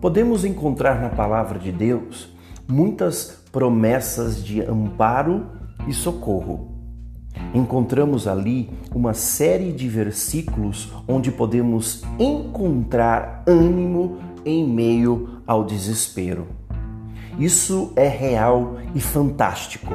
[0.00, 2.34] Podemos encontrar na palavra de Deus
[2.66, 5.46] muitas promessas de amparo
[5.86, 6.70] e socorro.
[7.52, 16.46] Encontramos ali uma série de versículos onde podemos encontrar ânimo em meio ao desespero.
[17.38, 19.92] Isso é real e fantástico.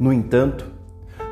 [0.00, 0.64] No entanto,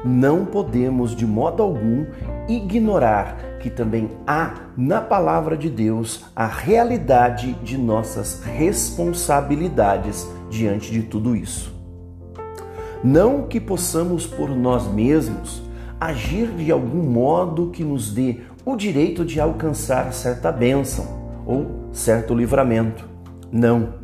[0.05, 2.05] não podemos de modo algum
[2.47, 11.03] ignorar que também há na palavra de Deus a realidade de nossas responsabilidades diante de
[11.03, 11.73] tudo isso.
[13.03, 15.63] Não que possamos por nós mesmos
[16.01, 22.35] agir de algum modo que nos dê o direito de alcançar certa bênção ou certo
[22.35, 23.09] livramento.
[23.51, 23.95] Não.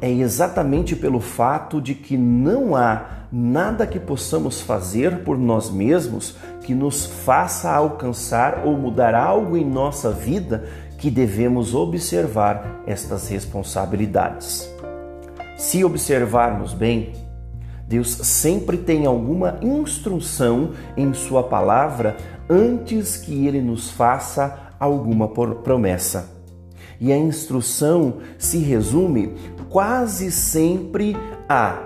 [0.00, 6.36] É exatamente pelo fato de que não há nada que possamos fazer por nós mesmos
[6.68, 10.68] que nos faça alcançar ou mudar algo em nossa vida
[10.98, 14.70] que devemos observar estas responsabilidades.
[15.56, 17.14] Se observarmos bem,
[17.86, 22.18] Deus sempre tem alguma instrução em Sua palavra
[22.50, 26.28] antes que Ele nos faça alguma promessa.
[27.00, 29.32] E a instrução se resume
[29.70, 31.16] quase sempre
[31.48, 31.78] a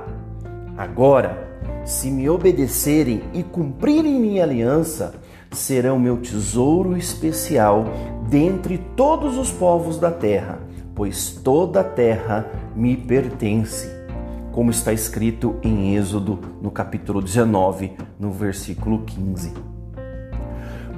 [0.76, 1.51] Agora,
[1.84, 5.14] se me obedecerem e cumprirem minha aliança,
[5.50, 7.84] serão meu tesouro especial
[8.28, 10.60] dentre todos os povos da terra,
[10.94, 13.90] pois toda a terra me pertence.
[14.52, 19.52] Como está escrito em Êxodo, no capítulo 19, no versículo 15.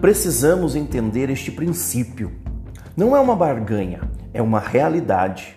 [0.00, 2.32] Precisamos entender este princípio.
[2.96, 4.00] Não é uma barganha,
[4.32, 5.56] é uma realidade.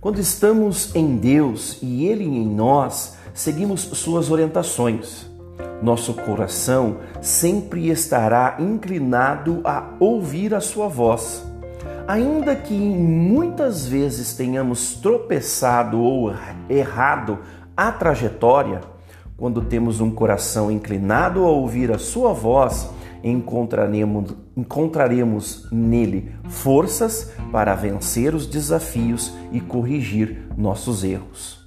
[0.00, 5.26] Quando estamos em Deus e Ele em nós, seguimos suas orientações.
[5.82, 11.42] Nosso coração sempre estará inclinado a ouvir a sua voz.
[12.06, 16.34] Ainda que muitas vezes tenhamos tropeçado ou
[16.68, 17.38] errado
[17.74, 18.82] a trajetória,
[19.38, 22.90] quando temos um coração inclinado a ouvir a sua voz,
[23.24, 31.59] encontraremos, encontraremos nele forças para vencer os desafios e corrigir nossos erros.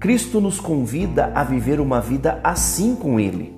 [0.00, 3.52] Cristo nos convida a viver uma vida assim com Ele.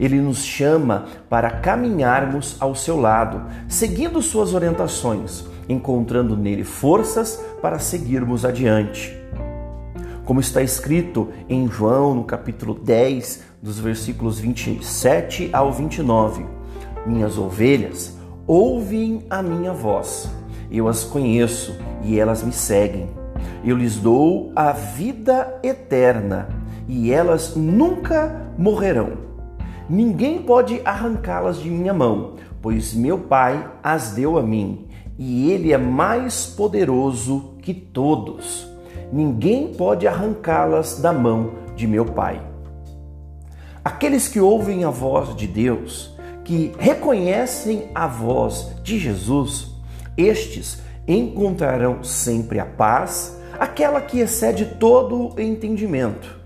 [0.00, 7.78] Ele nos chama para caminharmos ao seu lado, seguindo suas orientações, encontrando nele forças para
[7.78, 9.14] seguirmos adiante.
[10.24, 16.46] Como está escrito em João, no capítulo 10, dos versículos 27 ao 29,
[17.06, 20.30] minhas ovelhas ouvem a minha voz,
[20.70, 23.23] eu as conheço e elas me seguem
[23.64, 26.48] eu lhes dou a vida eterna
[26.88, 29.12] e elas nunca morrerão.
[29.88, 34.86] Ninguém pode arrancá-las de minha mão, pois meu Pai as deu a mim
[35.18, 38.66] e Ele é mais poderoso que todos.
[39.12, 42.40] Ninguém pode arrancá-las da mão de meu Pai.
[43.84, 49.74] Aqueles que ouvem a voz de Deus, que reconhecem a voz de Jesus,
[50.16, 56.42] estes encontrarão sempre a paz, aquela que excede todo o entendimento.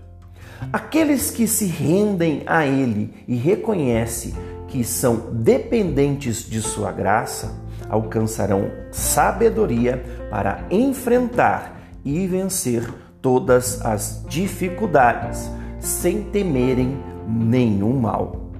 [0.73, 4.33] Aqueles que se rendem a Ele e reconhecem
[4.67, 7.57] que são dependentes de Sua graça,
[7.89, 12.87] alcançarão sabedoria para enfrentar e vencer
[13.21, 15.49] todas as dificuldades
[15.79, 18.51] sem temerem nenhum mal.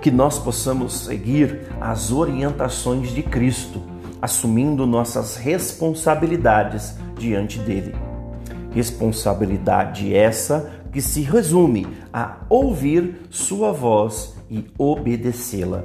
[0.00, 3.93] Que nós possamos seguir as orientações de Cristo
[4.24, 7.94] assumindo nossas responsabilidades diante dele.
[8.70, 15.84] Responsabilidade essa que se resume a ouvir sua voz e obedecê-la.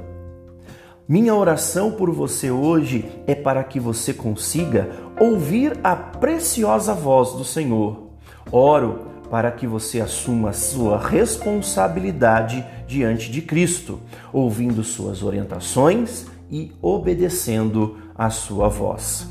[1.06, 4.88] Minha oração por você hoje é para que você consiga
[5.20, 8.08] ouvir a preciosa voz do Senhor.
[8.50, 14.00] Oro para que você assuma sua responsabilidade diante de Cristo,
[14.32, 19.28] ouvindo suas orientações e obedecendo a sua voz.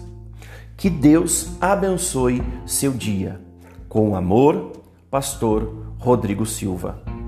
[0.77, 3.41] Que Deus abençoe seu dia.
[3.87, 4.71] Com amor,
[5.11, 7.18] Pastor Rodrigo Silva.